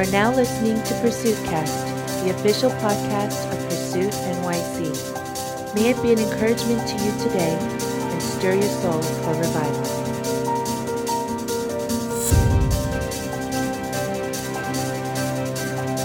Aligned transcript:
are 0.00 0.10
now 0.12 0.34
listening 0.34 0.82
to 0.82 0.94
Pursuit 1.02 1.36
Cast, 1.44 1.84
the 2.24 2.30
official 2.30 2.70
podcast 2.70 3.52
of 3.52 3.58
Pursuit 3.68 4.10
NYC. 4.10 5.74
May 5.74 5.90
it 5.90 6.02
be 6.02 6.14
an 6.14 6.18
encouragement 6.18 6.88
to 6.88 6.94
you 7.04 7.12
today 7.18 7.58
and 7.60 8.22
stir 8.22 8.54
your 8.54 8.62
soul 8.62 9.02
for 9.02 9.34
revival. 9.34 9.84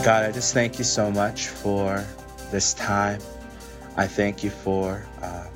God, 0.04 0.26
I 0.26 0.32
just 0.34 0.54
thank 0.54 0.78
you 0.78 0.84
so 0.84 1.10
much 1.10 1.48
for 1.48 2.04
this 2.52 2.74
time. 2.74 3.22
I 3.96 4.08
thank 4.08 4.44
you 4.44 4.50
for 4.50 5.08
uh, 5.22 5.48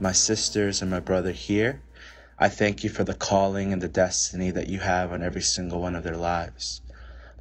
my 0.00 0.10
sisters 0.10 0.82
and 0.82 0.90
my 0.90 0.98
brother 0.98 1.30
here. 1.30 1.80
I 2.40 2.48
thank 2.48 2.82
you 2.82 2.90
for 2.90 3.04
the 3.04 3.14
calling 3.14 3.72
and 3.72 3.80
the 3.80 3.88
destiny 3.88 4.50
that 4.50 4.68
you 4.68 4.80
have 4.80 5.12
on 5.12 5.22
every 5.22 5.42
single 5.42 5.80
one 5.80 5.94
of 5.94 6.02
their 6.02 6.16
lives. 6.16 6.80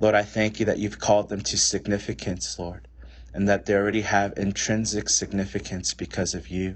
Lord, 0.03 0.15
I 0.15 0.23
thank 0.23 0.59
you 0.59 0.65
that 0.65 0.79
you've 0.79 0.99
called 0.99 1.29
them 1.29 1.39
to 1.43 1.57
significance, 1.57 2.59
Lord, 2.59 2.89
and 3.33 3.47
that 3.47 3.65
they 3.65 3.73
already 3.73 4.01
have 4.01 4.33
intrinsic 4.35 5.07
significance 5.07 5.93
because 5.93 6.33
of 6.33 6.49
you, 6.49 6.75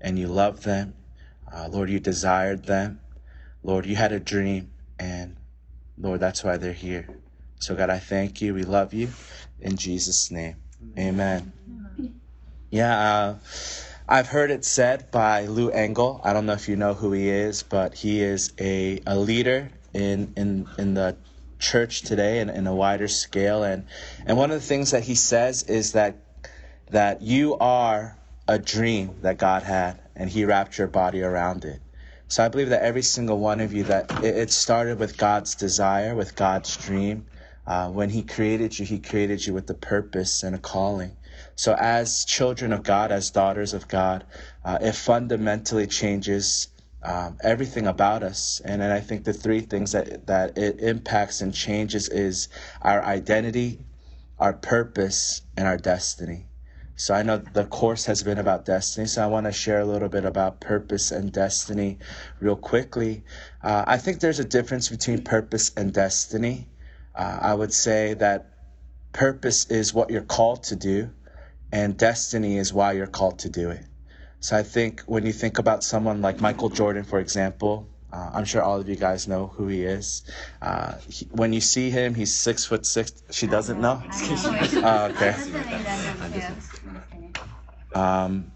and 0.00 0.16
you 0.16 0.28
love 0.28 0.62
them. 0.62 0.94
Uh, 1.52 1.66
Lord, 1.68 1.90
you 1.90 1.98
desired 1.98 2.66
them. 2.66 3.00
Lord, 3.64 3.84
you 3.84 3.96
had 3.96 4.12
a 4.12 4.20
dream, 4.20 4.70
and 4.96 5.34
Lord, 5.98 6.20
that's 6.20 6.44
why 6.44 6.56
they're 6.56 6.72
here. 6.72 7.08
So, 7.58 7.74
God, 7.74 7.90
I 7.90 7.98
thank 7.98 8.40
you. 8.40 8.54
We 8.54 8.62
love 8.62 8.94
you. 8.94 9.08
In 9.58 9.76
Jesus' 9.76 10.30
name, 10.30 10.54
amen. 10.96 11.52
Yeah, 12.70 12.96
uh, 12.96 13.38
I've 14.08 14.28
heard 14.28 14.52
it 14.52 14.64
said 14.64 15.10
by 15.10 15.46
Lou 15.46 15.70
Engle. 15.70 16.20
I 16.22 16.32
don't 16.32 16.46
know 16.46 16.52
if 16.52 16.68
you 16.68 16.76
know 16.76 16.94
who 16.94 17.10
he 17.10 17.28
is, 17.28 17.64
but 17.64 17.94
he 17.94 18.20
is 18.20 18.52
a, 18.60 19.00
a 19.04 19.16
leader 19.18 19.68
in, 19.94 20.32
in, 20.36 20.68
in 20.78 20.94
the 20.94 21.16
church 21.58 22.02
today 22.02 22.40
and 22.40 22.50
in 22.50 22.66
a 22.66 22.74
wider 22.74 23.08
scale. 23.08 23.62
And, 23.62 23.86
and 24.26 24.36
one 24.36 24.50
of 24.50 24.60
the 24.60 24.66
things 24.66 24.90
that 24.92 25.04
he 25.04 25.14
says 25.14 25.64
is 25.64 25.92
that, 25.92 26.16
that 26.90 27.22
you 27.22 27.56
are 27.58 28.16
a 28.46 28.58
dream 28.58 29.16
that 29.22 29.38
God 29.38 29.62
had 29.62 30.00
and 30.16 30.30
he 30.30 30.44
wrapped 30.44 30.78
your 30.78 30.88
body 30.88 31.22
around 31.22 31.64
it. 31.64 31.80
So 32.28 32.44
I 32.44 32.48
believe 32.48 32.68
that 32.70 32.82
every 32.82 33.02
single 33.02 33.38
one 33.38 33.60
of 33.60 33.72
you, 33.72 33.84
that 33.84 34.22
it, 34.22 34.36
it 34.36 34.50
started 34.50 34.98
with 34.98 35.16
God's 35.16 35.54
desire, 35.54 36.14
with 36.14 36.36
God's 36.36 36.76
dream. 36.76 37.26
Uh, 37.66 37.90
when 37.90 38.10
he 38.10 38.22
created 38.22 38.78
you, 38.78 38.84
he 38.84 38.98
created 38.98 39.46
you 39.46 39.54
with 39.54 39.68
a 39.70 39.74
purpose 39.74 40.42
and 40.42 40.54
a 40.54 40.58
calling. 40.58 41.16
So, 41.54 41.74
as 41.78 42.24
children 42.24 42.72
of 42.72 42.82
God, 42.82 43.12
as 43.12 43.30
daughters 43.30 43.74
of 43.74 43.88
God, 43.88 44.24
uh, 44.64 44.78
it 44.80 44.94
fundamentally 44.94 45.86
changes 45.86 46.68
um, 47.02 47.38
everything 47.42 47.86
about 47.86 48.22
us. 48.22 48.60
And, 48.64 48.82
and 48.82 48.92
I 48.92 49.00
think 49.00 49.24
the 49.24 49.32
three 49.32 49.60
things 49.60 49.92
that, 49.92 50.26
that 50.26 50.58
it 50.58 50.80
impacts 50.80 51.40
and 51.40 51.54
changes 51.54 52.08
is 52.08 52.48
our 52.82 53.02
identity, 53.04 53.80
our 54.38 54.52
purpose, 54.52 55.42
and 55.56 55.66
our 55.66 55.76
destiny. 55.76 56.46
So 56.96 57.14
I 57.14 57.22
know 57.22 57.36
the 57.36 57.64
course 57.64 58.06
has 58.06 58.24
been 58.24 58.38
about 58.38 58.64
destiny, 58.64 59.06
so 59.06 59.22
I 59.22 59.26
want 59.28 59.46
to 59.46 59.52
share 59.52 59.78
a 59.78 59.84
little 59.84 60.08
bit 60.08 60.24
about 60.24 60.60
purpose 60.60 61.12
and 61.12 61.30
destiny 61.30 61.98
real 62.40 62.56
quickly. 62.56 63.22
Uh, 63.62 63.84
I 63.86 63.98
think 63.98 64.18
there's 64.18 64.40
a 64.40 64.44
difference 64.44 64.88
between 64.88 65.22
purpose 65.22 65.70
and 65.76 65.92
destiny. 65.92 66.68
Uh, 67.14 67.38
I 67.40 67.54
would 67.54 67.72
say 67.72 68.14
that 68.14 68.50
purpose 69.12 69.66
is 69.70 69.94
what 69.94 70.10
you're 70.10 70.22
called 70.22 70.64
to 70.64 70.76
do, 70.76 71.10
and 71.70 71.96
destiny 71.96 72.58
is 72.58 72.72
why 72.72 72.92
you're 72.92 73.06
called 73.06 73.38
to 73.40 73.48
do 73.48 73.70
it. 73.70 73.87
So 74.40 74.56
I 74.56 74.62
think 74.62 75.00
when 75.02 75.26
you 75.26 75.32
think 75.32 75.58
about 75.58 75.82
someone 75.82 76.22
like 76.22 76.40
Michael 76.40 76.68
Jordan, 76.68 77.04
for 77.04 77.18
example, 77.18 77.88
uh, 78.12 78.30
I'm 78.32 78.44
sure 78.44 78.62
all 78.62 78.80
of 78.80 78.88
you 78.88 78.96
guys 78.96 79.28
know 79.28 79.48
who 79.48 79.66
he 79.68 79.82
is. 79.82 80.22
Uh, 80.62 80.94
he, 81.08 81.26
when 81.32 81.52
you 81.52 81.60
see 81.60 81.90
him, 81.90 82.14
he's 82.14 82.34
six 82.34 82.64
foot 82.64 82.86
six. 82.86 83.22
She 83.30 83.46
doesn't 83.46 83.80
know. 83.80 84.02
oh, 84.12 85.12
okay. 85.14 85.34
Um, 87.94 88.52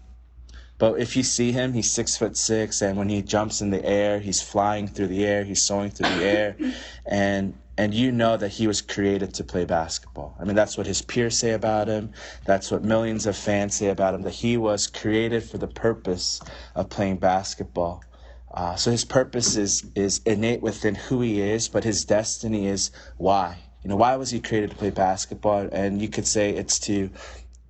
but 0.79 0.99
if 0.99 1.15
you 1.15 1.23
see 1.23 1.51
him, 1.51 1.73
he's 1.73 1.91
six 1.91 2.17
foot 2.17 2.35
six, 2.35 2.81
and 2.81 2.97
when 2.97 3.09
he 3.09 3.21
jumps 3.21 3.61
in 3.61 3.69
the 3.69 3.83
air, 3.85 4.19
he's 4.19 4.41
flying 4.41 4.87
through 4.87 5.07
the 5.07 5.25
air, 5.25 5.43
he's 5.43 5.61
soaring 5.61 5.91
through 5.91 6.09
the 6.09 6.25
air, 6.25 6.55
and 7.05 7.53
and 7.77 7.93
you 7.93 8.11
know 8.11 8.37
that 8.37 8.49
he 8.49 8.67
was 8.67 8.81
created 8.81 9.33
to 9.33 9.43
play 9.43 9.65
basketball. 9.65 10.35
I 10.39 10.43
mean, 10.43 10.55
that's 10.55 10.77
what 10.77 10.85
his 10.85 11.01
peers 11.01 11.37
say 11.37 11.51
about 11.51 11.87
him. 11.87 12.11
That's 12.45 12.69
what 12.69 12.83
millions 12.83 13.25
of 13.25 13.35
fans 13.35 13.75
say 13.75 13.89
about 13.89 14.13
him, 14.13 14.21
that 14.23 14.33
he 14.33 14.57
was 14.57 14.87
created 14.87 15.43
for 15.43 15.57
the 15.57 15.67
purpose 15.67 16.39
of 16.75 16.89
playing 16.89 17.17
basketball. 17.17 18.03
Uh, 18.53 18.75
so 18.75 18.91
his 18.91 19.03
purpose 19.03 19.55
is, 19.55 19.89
is 19.95 20.21
innate 20.25 20.61
within 20.61 20.93
who 20.93 21.21
he 21.21 21.41
is, 21.41 21.67
but 21.67 21.83
his 21.83 22.05
destiny 22.05 22.67
is 22.67 22.91
why. 23.17 23.57
You 23.83 23.89
know, 23.89 23.95
why 23.95 24.15
was 24.15 24.29
he 24.29 24.39
created 24.39 24.69
to 24.69 24.75
play 24.75 24.91
basketball? 24.91 25.67
And 25.71 25.99
you 25.99 26.07
could 26.07 26.27
say 26.27 26.51
it's 26.51 26.77
to 26.81 27.09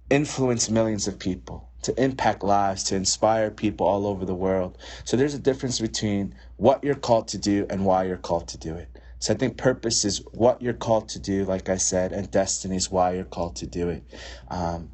influence 0.10 0.70
millions 0.70 1.08
of 1.08 1.18
people, 1.18 1.70
to 1.84 2.04
impact 2.04 2.44
lives, 2.44 2.84
to 2.86 2.96
inspire 2.96 3.50
people 3.50 3.88
all 3.88 4.06
over 4.06 4.26
the 4.26 4.36
world. 4.36 4.78
So 5.06 5.16
there's 5.16 5.34
a 5.34 5.40
difference 5.40 5.80
between 5.80 6.36
what 6.58 6.84
you're 6.84 6.96
called 6.96 7.30
to 7.30 7.38
do 7.38 7.66
and 7.70 7.86
why 7.86 8.04
you're 8.04 8.18
called 8.18 8.50
to 8.50 8.58
do 8.58 8.76
it. 8.76 8.93
So 9.24 9.34
I 9.34 9.38
think 9.38 9.56
purpose 9.56 10.04
is 10.04 10.18
what 10.34 10.62
you're 10.62 10.74
called 10.74 11.08
to 11.10 11.20
do, 11.20 11.46
like 11.46 11.70
I 11.70 11.78
said, 11.78 12.12
and 12.12 12.30
destiny 12.30 12.76
is 12.76 12.92
why 12.92 13.14
you're 13.14 13.24
called 13.24 13.56
to 13.56 13.66
do 13.66 13.88
it. 13.88 14.04
Um, 14.50 14.92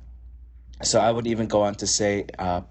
so 0.84 1.00
I 1.00 1.10
would 1.10 1.26
even 1.26 1.48
go 1.48 1.64
on 1.64 1.74
to 1.82 1.88
say, 1.88 2.28
uh, 2.38 2.62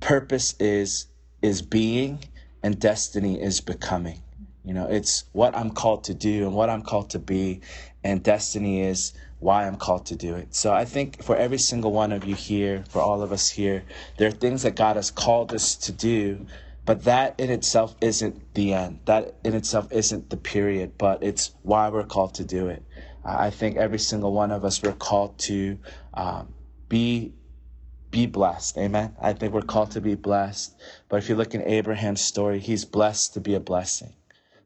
purpose 0.00 0.56
is 0.58 1.06
is 1.40 1.62
being, 1.62 2.18
and 2.64 2.80
destiny 2.80 3.40
is 3.40 3.60
becoming. 3.60 4.20
You 4.64 4.74
know, 4.74 4.88
it's 4.88 5.26
what 5.30 5.56
I'm 5.56 5.70
called 5.70 6.02
to 6.04 6.14
do 6.14 6.48
and 6.48 6.52
what 6.52 6.68
I'm 6.68 6.82
called 6.82 7.10
to 7.10 7.20
be, 7.20 7.60
and 8.02 8.20
destiny 8.20 8.80
is 8.80 9.12
why 9.38 9.68
I'm 9.68 9.76
called 9.76 10.06
to 10.06 10.16
do 10.16 10.34
it. 10.34 10.52
So 10.52 10.72
I 10.72 10.84
think 10.84 11.22
for 11.22 11.36
every 11.36 11.58
single 11.58 11.92
one 11.92 12.10
of 12.10 12.24
you 12.24 12.34
here, 12.34 12.82
for 12.88 13.00
all 13.00 13.22
of 13.22 13.30
us 13.30 13.48
here, 13.48 13.84
there 14.16 14.26
are 14.26 14.32
things 14.32 14.64
that 14.64 14.74
God 14.74 14.96
has 14.96 15.12
called 15.12 15.54
us 15.54 15.76
to 15.76 15.92
do 15.92 16.44
but 16.86 17.02
that 17.04 17.38
in 17.38 17.50
itself 17.50 17.96
isn't 18.00 18.54
the 18.54 18.72
end. 18.72 19.00
That 19.06 19.34
in 19.44 19.54
itself 19.54 19.88
isn't 19.90 20.30
the 20.30 20.36
period, 20.36 20.92
but 20.96 21.22
it's 21.22 21.52
why 21.62 21.88
we're 21.88 22.04
called 22.04 22.34
to 22.34 22.44
do 22.44 22.68
it. 22.68 22.82
I 23.24 23.50
think 23.50 23.76
every 23.76 23.98
single 23.98 24.32
one 24.32 24.52
of 24.52 24.64
us, 24.64 24.80
we're 24.82 24.92
called 24.92 25.36
to 25.40 25.78
um, 26.14 26.54
be 26.88 27.34
be 28.12 28.26
blessed. 28.26 28.78
Amen. 28.78 29.16
I 29.20 29.32
think 29.32 29.52
we're 29.52 29.62
called 29.62 29.90
to 29.90 30.00
be 30.00 30.14
blessed. 30.14 30.80
But 31.08 31.16
if 31.16 31.28
you 31.28 31.34
look 31.34 31.54
in 31.54 31.62
Abraham's 31.62 32.20
story, 32.20 32.60
he's 32.60 32.84
blessed 32.84 33.34
to 33.34 33.40
be 33.40 33.54
a 33.54 33.60
blessing. 33.60 34.14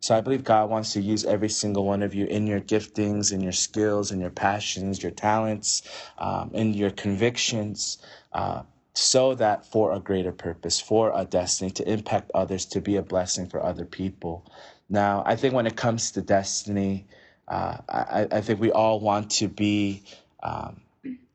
So 0.00 0.16
I 0.16 0.20
believe 0.20 0.44
God 0.44 0.70
wants 0.70 0.92
to 0.92 1.00
use 1.00 1.24
every 1.24 1.48
single 1.48 1.84
one 1.84 2.02
of 2.02 2.14
you 2.14 2.26
in 2.26 2.46
your 2.46 2.60
giftings, 2.60 3.32
in 3.32 3.40
your 3.40 3.52
skills, 3.52 4.12
in 4.12 4.20
your 4.20 4.30
passions, 4.30 5.02
your 5.02 5.12
talents, 5.12 5.82
um, 6.18 6.50
in 6.52 6.74
your 6.74 6.90
convictions. 6.90 7.98
Uh, 8.32 8.62
so 9.00 9.34
that 9.34 9.64
for 9.64 9.92
a 9.92 9.98
greater 9.98 10.30
purpose, 10.30 10.78
for 10.78 11.10
a 11.14 11.24
destiny, 11.24 11.70
to 11.70 11.90
impact 11.90 12.30
others, 12.34 12.66
to 12.66 12.80
be 12.82 12.96
a 12.96 13.02
blessing 13.02 13.46
for 13.46 13.62
other 13.62 13.86
people. 13.86 14.44
Now, 14.90 15.22
I 15.24 15.36
think 15.36 15.54
when 15.54 15.66
it 15.66 15.74
comes 15.74 16.10
to 16.12 16.22
destiny, 16.22 17.06
uh, 17.48 17.78
I, 17.88 18.26
I, 18.30 18.40
think 18.42 18.60
we 18.60 18.70
all 18.70 19.00
want 19.00 19.30
to 19.32 19.48
be, 19.48 20.02
um, 20.42 20.82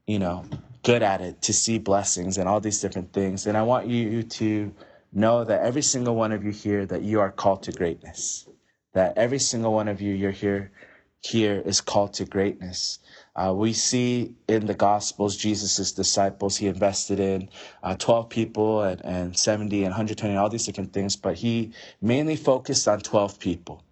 you 0.05 0.19
know, 0.19 0.45
good 0.83 1.01
at 1.01 1.21
it, 1.21 1.41
to 1.41 1.53
see 1.53 1.79
blessings 1.79 2.37
and 2.37 2.47
all 2.47 2.61
these 2.61 2.79
different 2.79 3.11
things. 3.11 3.47
And 3.47 3.57
I 3.57 3.63
want 3.63 3.87
you 3.87 4.21
to 4.23 4.71
know 5.11 5.43
that 5.43 5.61
every 5.61 5.81
single 5.81 6.15
one 6.15 6.31
of 6.31 6.43
you 6.43 6.51
here, 6.51 6.85
that 6.85 7.01
you 7.01 7.19
are 7.19 7.31
called 7.31 7.63
to 7.63 7.71
greatness. 7.71 8.47
That 8.93 9.17
every 9.17 9.39
single 9.39 9.73
one 9.73 9.87
of 9.87 10.01
you, 10.01 10.13
you're 10.13 10.31
here, 10.31 10.71
here 11.21 11.61
is 11.65 11.81
called 11.81 12.13
to 12.13 12.25
greatness. 12.25 12.99
Uh, 13.35 13.53
we 13.53 13.73
see 13.73 14.33
in 14.47 14.65
the 14.65 14.73
Gospels, 14.73 15.35
Jesus' 15.35 15.91
disciples, 15.91 16.55
he 16.55 16.67
invested 16.67 17.19
in 17.19 17.49
uh, 17.83 17.95
12 17.95 18.29
people 18.29 18.81
and, 18.81 19.03
and 19.03 19.37
70 19.37 19.83
and 19.83 19.91
120, 19.91 20.37
all 20.37 20.49
these 20.49 20.65
different 20.65 20.93
things, 20.93 21.17
but 21.17 21.35
he 21.35 21.73
mainly 22.01 22.37
focused 22.37 22.87
on 22.87 23.01
12 23.01 23.39
people. 23.39 23.83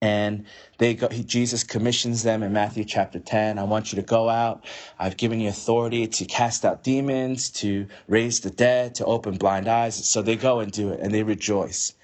And 0.00 0.46
they 0.78 0.94
go, 0.94 1.08
he, 1.08 1.24
Jesus 1.24 1.64
commissions 1.64 2.22
them 2.22 2.42
in 2.42 2.52
Matthew 2.52 2.84
chapter 2.84 3.18
10. 3.18 3.58
I 3.58 3.64
want 3.64 3.92
you 3.92 3.96
to 3.96 4.06
go 4.06 4.28
out. 4.28 4.64
I've 4.98 5.16
given 5.16 5.40
you 5.40 5.48
authority 5.48 6.06
to 6.06 6.24
cast 6.24 6.64
out 6.64 6.84
demons, 6.84 7.50
to 7.50 7.86
raise 8.06 8.40
the 8.40 8.50
dead, 8.50 8.94
to 8.96 9.04
open 9.04 9.36
blind 9.36 9.66
eyes. 9.68 10.08
So 10.08 10.22
they 10.22 10.36
go 10.36 10.60
and 10.60 10.70
do 10.70 10.90
it 10.90 11.00
and 11.00 11.12
they 11.12 11.24
rejoice. 11.24 11.94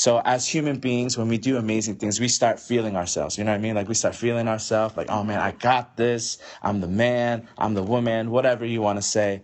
So 0.00 0.22
as 0.24 0.48
human 0.48 0.78
beings, 0.78 1.18
when 1.18 1.28
we 1.28 1.36
do 1.36 1.58
amazing 1.58 1.96
things, 1.96 2.20
we 2.20 2.28
start 2.28 2.58
feeling 2.58 2.96
ourselves. 2.96 3.36
You 3.36 3.44
know 3.44 3.50
what 3.50 3.58
I 3.58 3.60
mean? 3.60 3.74
Like 3.74 3.86
we 3.86 3.94
start 3.94 4.14
feeling 4.14 4.48
ourselves 4.48 4.96
like, 4.96 5.10
oh 5.10 5.22
man, 5.24 5.40
I 5.40 5.52
got 5.52 5.98
this. 5.98 6.38
I'm 6.62 6.80
the 6.80 6.88
man. 6.88 7.46
I'm 7.58 7.74
the 7.74 7.82
woman, 7.82 8.30
whatever 8.30 8.64
you 8.64 8.80
want 8.80 8.96
to 8.96 9.02
say. 9.02 9.42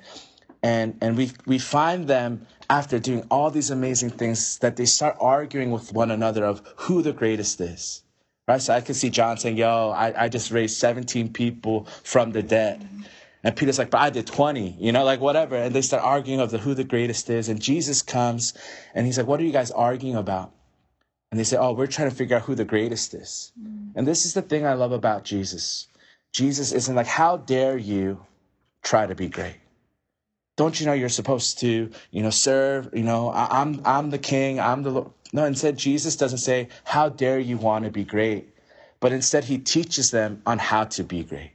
And, 0.63 0.97
and 1.03 1.15
we, 1.15 1.33
we 1.45 1.59
find 1.59 2.09
them 2.09 2.47
after 2.71 2.99
doing 2.99 3.27
all 3.31 3.51
these 3.51 3.71
amazing 3.71 4.09
things 4.09 4.57
that 4.61 4.77
they 4.77 4.87
start 4.87 5.19
arguing 5.21 5.73
with 5.73 5.93
one 5.93 6.11
another 6.11 6.47
of 6.47 6.63
who 6.77 7.03
the 7.03 7.13
greatest 7.13 7.61
is. 7.61 8.03
Right? 8.49 8.63
So 8.63 8.73
I 8.73 8.81
can 8.81 8.95
see 8.95 9.11
John 9.11 9.37
saying, 9.37 9.59
yo, 9.59 9.91
I, 9.91 10.25
I 10.25 10.29
just 10.31 10.51
raised 10.51 10.79
17 10.79 11.35
people 11.35 11.87
from 12.03 12.33
the 12.33 12.43
dead. 12.43 12.89
And 13.47 13.55
Peter's 13.55 13.79
like, 13.79 13.91
but 13.91 14.01
I 14.01 14.11
did 14.11 14.27
20, 14.27 14.75
you 14.81 14.91
know, 14.91 15.05
like 15.05 15.21
whatever. 15.21 15.55
And 15.55 15.73
they 15.73 15.81
start 15.81 16.03
arguing 16.03 16.41
of 16.41 16.51
the, 16.51 16.59
who 16.59 16.75
the 16.75 16.83
greatest 16.83 17.31
is. 17.31 17.49
And 17.49 17.63
Jesus 17.63 18.03
comes 18.03 18.55
and 18.93 19.07
he's 19.07 19.19
like, 19.19 19.29
what 19.29 19.39
are 19.39 19.45
you 19.45 19.53
guys 19.53 19.71
arguing 19.71 20.17
about? 20.17 20.53
And 21.31 21.39
they 21.39 21.45
say, 21.45 21.57
oh, 21.57 21.71
we're 21.71 21.87
trying 21.87 22.11
to 22.11 22.17
figure 22.17 22.37
out 22.37 22.43
who 22.43 22.57
the 22.57 22.65
greatest 22.65 23.15
is. 23.15 23.53
Mm. 23.57 23.93
And 23.95 24.05
this 24.05 24.27
is 24.27 24.35
the 24.35 24.43
thing 24.43 24.67
I 24.67 24.73
love 24.73 24.91
about 24.91 25.23
Jesus. 25.23 25.87
Jesus 26.33 26.73
isn't 26.73 26.97
like, 26.97 27.07
how 27.07 27.37
dare 27.37 27.79
you 27.79 28.19
try 28.83 29.07
to 29.07 29.15
be 29.15 29.29
great? 29.29 29.59
Don't 30.57 30.81
you 30.81 30.87
know 30.87 30.93
you're 30.93 31.09
supposed 31.09 31.61
to, 31.61 31.93
you 32.11 32.23
know, 32.25 32.31
serve, 32.31 32.91
you 32.95 33.05
know, 33.05 33.31
I, 33.31 33.61
am 33.61 33.75
I'm, 33.75 33.81
I'm 33.85 34.11
the 34.11 34.19
king, 34.19 34.59
I'm 34.59 34.83
the 34.83 34.91
Lord. 34.91 35.11
No, 35.33 35.45
instead, 35.45 35.79
Jesus 35.79 36.17
doesn't 36.17 36.39
say, 36.39 36.67
how 36.83 37.11
dare 37.11 37.39
you 37.39 37.59
want 37.59 37.85
to 37.85 37.93
be 37.93 38.03
great? 38.03 38.49
But 38.99 39.13
instead, 39.13 39.45
he 39.45 39.59
teaches 39.59 40.11
them 40.11 40.43
on 40.45 40.59
how 40.59 40.83
to 40.83 41.05
be 41.05 41.23
great. 41.23 41.53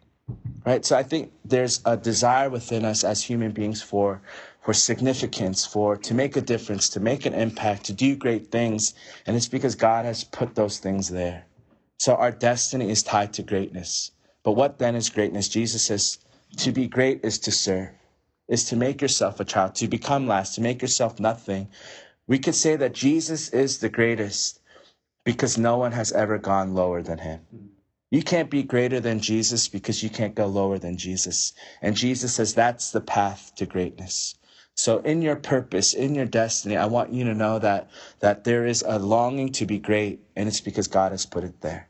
Right? 0.66 0.86
So 0.86 0.96
I 0.96 1.04
think 1.04 1.32
there's 1.44 1.82
a 1.86 1.98
desire 1.98 2.50
within 2.50 2.86
us 2.86 3.04
as 3.04 3.24
human 3.24 3.52
beings 3.52 3.82
for 3.82 4.22
for 4.62 4.74
significance, 4.74 5.66
for 5.66 5.98
to 5.98 6.14
make 6.14 6.38
a 6.38 6.42
difference, 6.42 6.88
to 6.90 7.00
make 7.00 7.26
an 7.26 7.34
impact, 7.34 7.86
to 7.86 7.94
do 7.94 8.16
great 8.16 8.52
things. 8.52 8.94
And 9.26 9.36
it's 9.36 9.48
because 9.48 9.76
God 9.76 10.06
has 10.06 10.24
put 10.24 10.54
those 10.54 10.78
things 10.78 11.10
there. 11.10 11.46
So 12.00 12.16
our 12.16 12.32
destiny 12.32 12.90
is 12.90 13.04
tied 13.04 13.34
to 13.34 13.44
greatness. 13.44 14.12
But 14.44 14.54
what 14.54 14.80
then 14.80 14.96
is 14.96 15.10
greatness? 15.10 15.50
Jesus 15.50 15.84
says 15.84 16.20
to 16.58 16.72
be 16.72 16.88
great 16.88 17.24
is 17.24 17.40
to 17.40 17.52
serve, 17.52 17.90
is 18.48 18.66
to 18.66 18.76
make 18.76 19.02
yourself 19.02 19.40
a 19.40 19.46
child, 19.46 19.76
to 19.76 19.88
become 19.88 20.28
last, 20.28 20.56
to 20.56 20.62
make 20.62 20.82
yourself 20.82 21.20
nothing. 21.20 21.70
We 22.28 22.40
could 22.40 22.56
say 22.56 22.76
that 22.76 22.94
Jesus 22.94 23.50
is 23.50 23.80
the 23.80 23.90
greatest 23.90 24.60
because 25.24 25.58
no 25.58 25.78
one 25.78 25.92
has 25.92 26.12
ever 26.12 26.38
gone 26.38 26.74
lower 26.74 27.02
than 27.02 27.20
him. 27.20 27.42
You 28.12 28.22
can't 28.22 28.50
be 28.50 28.62
greater 28.62 29.00
than 29.00 29.22
Jesus 29.22 29.70
because 29.70 30.04
you 30.04 30.10
can't 30.10 30.36
go 30.36 30.46
lower 30.46 30.78
than 30.78 30.98
Jesus. 30.98 31.54
And 31.82 31.96
Jesus 31.96 32.36
says 32.36 32.54
that's 32.54 32.92
the 32.92 33.00
path 33.00 33.54
to 33.56 33.66
greatness. 33.66 34.36
So 34.76 35.00
in 35.00 35.22
your 35.22 35.38
purpose, 35.38 35.94
in 35.94 36.14
your 36.14 36.26
destiny, 36.26 36.76
I 36.76 36.88
want 36.88 37.14
you 37.14 37.24
to 37.24 37.34
know 37.34 37.58
that, 37.60 37.90
that 38.20 38.44
there 38.44 38.66
is 38.66 38.84
a 38.86 39.00
longing 39.00 39.54
to 39.54 39.66
be 39.66 39.80
great 39.80 40.20
and 40.36 40.50
it's 40.50 40.60
because 40.60 40.88
God 40.88 41.14
has 41.14 41.26
put 41.26 41.46
it 41.46 41.62
there. 41.62 41.88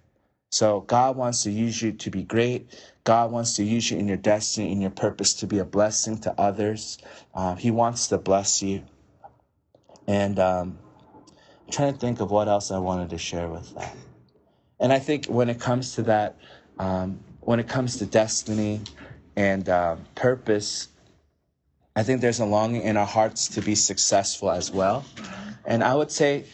So 0.51 0.81
God 0.81 1.15
wants 1.15 1.41
to 1.43 1.51
use 1.51 1.81
you 1.81 1.93
to 1.93 2.11
be 2.11 2.23
great. 2.23 2.69
God 3.03 3.31
wants 3.31 3.55
to 3.55 3.63
use 3.63 3.89
you 3.89 3.97
in 3.97 4.07
your 4.07 4.17
destiny, 4.17 4.71
in 4.71 4.79
your 4.79 4.91
purpose 4.91 5.33
to 5.35 5.47
be 5.47 5.57
a 5.57 5.65
blessing 5.65 6.19
to 6.19 6.39
others. 6.39 6.99
Um, 7.33 7.57
he 7.57 7.71
wants 7.71 8.09
to 8.09 8.19
bless 8.19 8.61
you. 8.61 8.83
And 10.07 10.37
um, 10.37 10.77
I'm 11.65 11.71
trying 11.71 11.93
to 11.93 11.99
think 11.99 12.19
of 12.19 12.29
what 12.29 12.47
else 12.47 12.69
I 12.69 12.77
wanted 12.77 13.09
to 13.11 13.17
share 13.17 13.47
with 13.47 13.73
that. 13.75 13.95
And 14.81 14.91
I 14.91 14.99
think 14.99 15.27
when 15.27 15.49
it 15.49 15.59
comes 15.59 15.95
to 15.95 16.01
that, 16.03 16.37
um, 16.79 17.19
when 17.41 17.59
it 17.59 17.69
comes 17.69 17.97
to 17.97 18.05
destiny 18.07 18.81
and 19.35 19.69
uh, 19.69 19.95
purpose, 20.15 20.87
I 21.95 22.01
think 22.03 22.21
there's 22.21 22.39
a 22.39 22.45
longing 22.45 22.81
in 22.81 22.97
our 22.97 23.05
hearts 23.05 23.47
to 23.49 23.61
be 23.61 23.75
successful 23.75 24.49
as 24.49 24.71
well. 24.71 25.05
And 25.65 25.83
I 25.83 25.93
would 25.93 26.11
say 26.11 26.45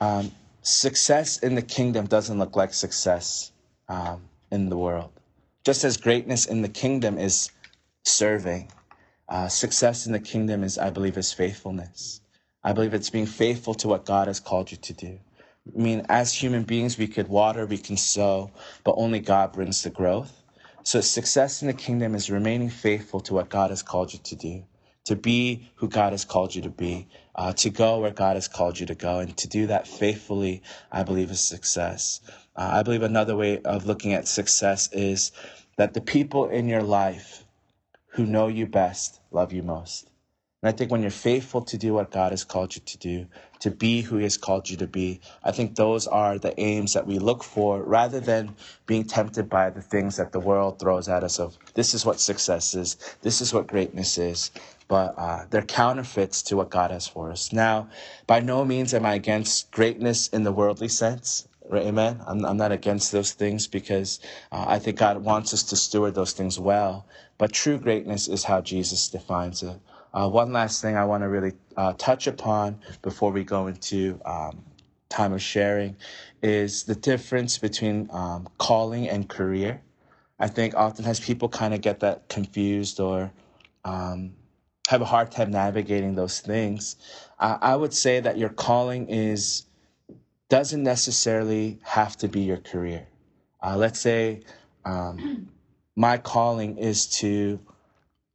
um, 0.00 0.32
success 0.62 1.38
in 1.38 1.54
the 1.56 1.62
kingdom 1.62 2.06
doesn't 2.06 2.38
look 2.38 2.56
like 2.56 2.72
success 2.72 3.52
um, 3.88 4.22
in 4.50 4.70
the 4.70 4.78
world. 4.78 5.12
Just 5.64 5.84
as 5.84 5.98
greatness 5.98 6.46
in 6.46 6.62
the 6.62 6.68
kingdom 6.70 7.18
is 7.18 7.50
serving, 8.04 8.72
uh, 9.28 9.48
success 9.48 10.06
in 10.06 10.12
the 10.12 10.20
kingdom 10.20 10.64
is, 10.64 10.78
I 10.78 10.88
believe, 10.88 11.18
is 11.18 11.32
faithfulness. 11.32 12.22
I 12.62 12.72
believe 12.72 12.94
it's 12.94 13.10
being 13.10 13.26
faithful 13.26 13.74
to 13.74 13.88
what 13.88 14.06
God 14.06 14.28
has 14.28 14.40
called 14.40 14.70
you 14.70 14.78
to 14.78 14.92
do. 14.94 15.18
I 15.66 15.78
mean, 15.80 16.06
as 16.08 16.32
human 16.32 16.64
beings, 16.64 16.98
we 16.98 17.06
could 17.06 17.28
water, 17.28 17.66
we 17.66 17.78
can 17.78 17.96
sow, 17.96 18.50
but 18.84 18.94
only 18.96 19.20
God 19.20 19.52
brings 19.52 19.82
the 19.82 19.90
growth. 19.90 20.42
So 20.82 21.00
success 21.00 21.62
in 21.62 21.68
the 21.68 21.74
kingdom 21.74 22.14
is 22.14 22.30
remaining 22.30 22.70
faithful 22.70 23.20
to 23.20 23.34
what 23.34 23.48
God 23.48 23.70
has 23.70 23.82
called 23.82 24.12
you 24.12 24.18
to 24.24 24.36
do 24.36 24.64
to 25.04 25.16
be 25.16 25.70
who 25.76 25.88
God 25.88 26.12
has 26.12 26.24
called 26.24 26.54
you 26.54 26.62
to 26.62 26.70
be, 26.70 27.08
uh, 27.34 27.52
to 27.54 27.70
go 27.70 28.00
where 28.00 28.10
God 28.10 28.36
has 28.36 28.48
called 28.48 28.78
you 28.78 28.86
to 28.86 28.94
go, 28.94 29.18
and 29.18 29.36
to 29.36 29.48
do 29.48 29.66
that 29.66 29.86
faithfully, 29.86 30.62
I 30.90 31.02
believe 31.02 31.30
is 31.30 31.40
success. 31.40 32.20
Uh, 32.56 32.70
I 32.72 32.82
believe 32.82 33.02
another 33.02 33.36
way 33.36 33.60
of 33.60 33.86
looking 33.86 34.14
at 34.14 34.26
success 34.26 34.88
is 34.92 35.32
that 35.76 35.94
the 35.94 36.00
people 36.00 36.48
in 36.48 36.68
your 36.68 36.82
life 36.82 37.44
who 38.08 38.24
know 38.24 38.48
you 38.48 38.66
best 38.66 39.20
love 39.30 39.52
you 39.52 39.62
most. 39.62 40.08
And 40.64 40.72
I 40.72 40.72
think 40.72 40.90
when 40.90 41.02
you're 41.02 41.10
faithful 41.10 41.60
to 41.60 41.76
do 41.76 41.92
what 41.92 42.10
God 42.10 42.32
has 42.32 42.42
called 42.42 42.74
you 42.74 42.80
to 42.86 42.96
do, 42.96 43.26
to 43.60 43.70
be 43.70 44.00
who 44.00 44.16
He 44.16 44.22
has 44.22 44.38
called 44.38 44.70
you 44.70 44.78
to 44.78 44.86
be, 44.86 45.20
I 45.42 45.52
think 45.52 45.76
those 45.76 46.06
are 46.06 46.38
the 46.38 46.58
aims 46.58 46.94
that 46.94 47.06
we 47.06 47.18
look 47.18 47.44
for 47.44 47.82
rather 47.82 48.18
than 48.18 48.56
being 48.86 49.04
tempted 49.04 49.50
by 49.50 49.68
the 49.68 49.82
things 49.82 50.16
that 50.16 50.32
the 50.32 50.40
world 50.40 50.78
throws 50.78 51.06
at 51.06 51.22
us 51.22 51.38
of 51.38 51.58
this 51.74 51.92
is 51.92 52.06
what 52.06 52.18
success 52.18 52.74
is, 52.74 52.96
this 53.20 53.42
is 53.42 53.52
what 53.52 53.66
greatness 53.66 54.16
is 54.16 54.52
but 54.88 55.14
uh, 55.18 55.44
they're 55.50 55.62
counterfeits 55.62 56.42
to 56.42 56.56
what 56.56 56.70
God 56.70 56.90
has 56.90 57.06
for 57.06 57.30
us. 57.30 57.52
Now, 57.52 57.88
by 58.26 58.40
no 58.40 58.64
means 58.64 58.94
am 58.94 59.04
I 59.04 59.14
against 59.14 59.70
greatness 59.70 60.28
in 60.28 60.44
the 60.44 60.52
worldly 60.52 60.88
sense. 60.88 61.46
Right, 61.68 61.86
amen. 61.86 62.20
I'm, 62.26 62.44
I'm 62.44 62.56
not 62.58 62.72
against 62.72 63.10
those 63.10 63.32
things 63.32 63.66
because 63.66 64.20
uh, 64.52 64.64
I 64.68 64.78
think 64.78 64.98
God 64.98 65.24
wants 65.24 65.54
us 65.54 65.62
to 65.64 65.76
steward 65.76 66.14
those 66.14 66.32
things 66.32 66.58
well. 66.58 67.06
But 67.38 67.52
true 67.52 67.78
greatness 67.78 68.28
is 68.28 68.44
how 68.44 68.60
Jesus 68.60 69.08
defines 69.08 69.62
it. 69.62 69.78
Uh, 70.14 70.28
one 70.28 70.52
last 70.52 70.80
thing 70.80 70.96
I 70.96 71.04
want 71.04 71.24
to 71.24 71.28
really 71.28 71.52
uh, 71.76 71.92
touch 71.98 72.28
upon 72.28 72.78
before 73.02 73.32
we 73.32 73.42
go 73.42 73.66
into 73.66 74.20
um, 74.24 74.62
time 75.08 75.32
of 75.32 75.42
sharing 75.42 75.96
is 76.40 76.84
the 76.84 76.94
difference 76.94 77.58
between 77.58 78.08
um, 78.12 78.48
calling 78.58 79.08
and 79.08 79.28
career. 79.28 79.82
I 80.38 80.46
think 80.46 80.74
oftentimes 80.74 81.18
people 81.18 81.48
kind 81.48 81.74
of 81.74 81.80
get 81.80 82.00
that 82.00 82.28
confused 82.28 83.00
or 83.00 83.32
um, 83.84 84.34
have 84.88 85.02
a 85.02 85.04
hard 85.04 85.32
time 85.32 85.50
navigating 85.50 86.14
those 86.14 86.40
things. 86.40 86.94
Uh, 87.40 87.58
I 87.60 87.74
would 87.74 87.92
say 87.92 88.20
that 88.20 88.38
your 88.38 88.50
calling 88.50 89.08
is 89.08 89.66
doesn't 90.48 90.82
necessarily 90.82 91.80
have 91.82 92.16
to 92.18 92.28
be 92.28 92.40
your 92.40 92.58
career. 92.58 93.08
Uh, 93.60 93.76
let's 93.76 93.98
say 93.98 94.42
um, 94.84 95.50
my 95.96 96.18
calling 96.18 96.78
is 96.78 97.06
to 97.06 97.58